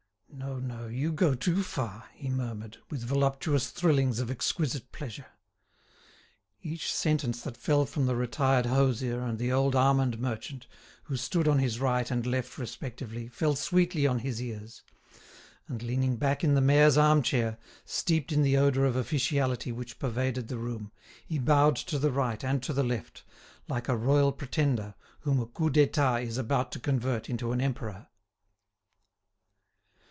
"No, 0.33 0.57
no; 0.57 0.87
you 0.87 1.11
go 1.11 1.35
too 1.35 1.61
far," 1.61 2.09
he 2.15 2.27
murmured, 2.29 2.77
with 2.89 3.03
voluptuous 3.03 3.69
thrillings 3.69 4.19
of 4.19 4.31
exquisite 4.31 4.91
pleasure. 4.91 5.27
Each 6.63 6.91
sentence 6.91 7.41
that 7.41 7.55
fell 7.57 7.85
from 7.85 8.05
the 8.07 8.15
retired 8.15 8.65
hosier 8.65 9.21
and 9.21 9.37
the 9.37 9.51
old 9.51 9.75
almond 9.75 10.17
merchant, 10.19 10.67
who 11.03 11.15
stood 11.17 11.47
on 11.47 11.59
his 11.59 11.79
right 11.79 12.09
and 12.09 12.25
left 12.25 12.57
respectively, 12.57 13.27
fell 13.27 13.55
sweetly 13.55 14.07
on 14.07 14.19
his 14.19 14.41
ears; 14.41 14.81
and, 15.67 15.83
leaning 15.83 16.15
back 16.15 16.43
in 16.43 16.55
the 16.55 16.61
mayor's 16.61 16.97
arm 16.97 17.21
chair, 17.21 17.59
steeped 17.85 18.31
in 18.31 18.41
the 18.41 18.57
odour 18.57 18.85
of 18.85 18.95
officiality 18.95 19.71
which 19.71 19.99
pervaded 19.99 20.47
the 20.47 20.57
room, 20.57 20.91
he 21.23 21.37
bowed 21.37 21.75
to 21.75 21.99
the 21.99 22.11
right 22.11 22.43
and 22.43 22.63
to 22.63 22.73
the 22.73 22.83
left, 22.85 23.23
like 23.67 23.87
a 23.89 23.95
royal 23.97 24.31
pretender 24.31 24.95
whom 25.19 25.39
a 25.39 25.45
coup 25.45 25.69
d'etat 25.69 26.15
is 26.17 26.37
about 26.39 26.71
to 26.71 26.79
convert 26.79 27.29
into 27.29 27.51
an 27.51 27.61
emperor. 27.61 28.07